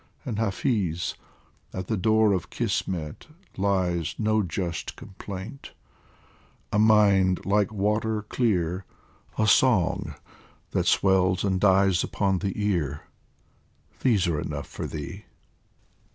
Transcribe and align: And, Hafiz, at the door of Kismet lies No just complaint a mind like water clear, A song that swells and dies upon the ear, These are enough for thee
And, 0.25 0.39
Hafiz, 0.39 1.13
at 1.73 1.85
the 1.85 1.95
door 1.95 2.33
of 2.33 2.49
Kismet 2.49 3.27
lies 3.55 4.15
No 4.17 4.41
just 4.41 4.95
complaint 4.95 5.73
a 6.73 6.79
mind 6.79 7.45
like 7.45 7.71
water 7.71 8.23
clear, 8.23 8.83
A 9.37 9.45
song 9.45 10.15
that 10.71 10.87
swells 10.87 11.43
and 11.43 11.61
dies 11.61 12.03
upon 12.03 12.39
the 12.39 12.53
ear, 12.55 13.01
These 13.99 14.25
are 14.25 14.39
enough 14.41 14.65
for 14.65 14.87
thee 14.87 15.25